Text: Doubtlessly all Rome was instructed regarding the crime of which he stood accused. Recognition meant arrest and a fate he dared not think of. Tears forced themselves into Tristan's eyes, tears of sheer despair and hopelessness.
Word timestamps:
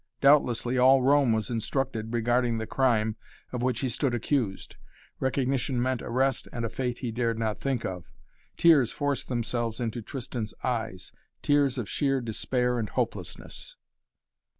Doubtlessly 0.19 0.79
all 0.79 1.03
Rome 1.03 1.31
was 1.31 1.51
instructed 1.51 2.11
regarding 2.11 2.57
the 2.57 2.65
crime 2.65 3.17
of 3.51 3.61
which 3.61 3.81
he 3.81 3.87
stood 3.89 4.15
accused. 4.15 4.75
Recognition 5.19 5.79
meant 5.79 6.01
arrest 6.01 6.47
and 6.51 6.65
a 6.65 6.69
fate 6.69 6.97
he 6.97 7.11
dared 7.11 7.37
not 7.37 7.59
think 7.61 7.85
of. 7.85 8.09
Tears 8.57 8.91
forced 8.91 9.27
themselves 9.27 9.79
into 9.79 10.01
Tristan's 10.01 10.55
eyes, 10.63 11.11
tears 11.43 11.77
of 11.77 11.87
sheer 11.87 12.19
despair 12.19 12.79
and 12.79 12.89
hopelessness. 12.89 13.75